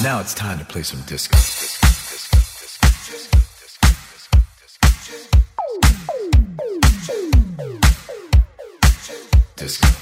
[0.00, 1.36] Now it's time to play some disco.
[9.56, 9.97] Disco,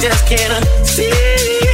[0.00, 1.65] just can't see.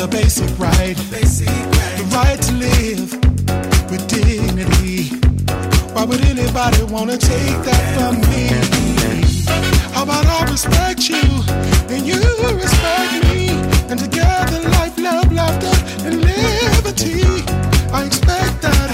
[0.00, 0.96] A basic right.
[0.96, 3.12] the right to live
[3.90, 5.08] with dignity.
[5.92, 8.46] Why would anybody wanna take that from me?
[9.92, 11.22] How about I respect you
[11.88, 12.20] and you
[12.54, 13.48] respect me,
[13.90, 15.74] and together life, love, laughter,
[16.06, 17.24] and liberty.
[17.92, 18.87] I expect that.